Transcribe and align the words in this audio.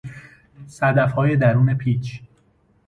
صدفهای 0.67 1.35
درون 1.37 1.73
پیچ 1.73 2.21